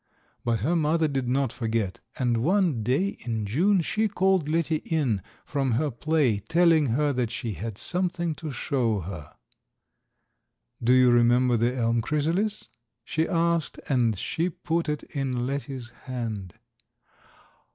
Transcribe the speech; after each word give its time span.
But 0.43 0.61
her 0.61 0.75
mother 0.75 1.07
did 1.07 1.27
not 1.29 1.53
forget, 1.53 1.99
and 2.17 2.37
one 2.37 2.81
day 2.81 3.17
in 3.23 3.45
June 3.45 3.81
she 3.81 4.07
called 4.07 4.49
Letty 4.49 4.77
in 4.77 5.21
from 5.45 5.73
her 5.73 5.91
play 5.91 6.39
telling 6.39 6.87
her 6.87 7.13
that 7.13 7.29
she 7.29 7.51
had 7.51 7.77
something 7.77 8.33
to 8.33 8.49
show 8.49 9.01
her. 9.01 9.35
"Do 10.83 10.91
you 10.93 11.11
remember 11.11 11.55
the 11.55 11.75
elm 11.75 12.01
chrysalis?" 12.01 12.67
she 13.05 13.27
asked, 13.29 13.79
and 13.89 14.17
she 14.17 14.49
put 14.49 14.89
it 14.89 15.03
in 15.03 15.45
Letty's 15.45 15.89
hand. 16.05 16.55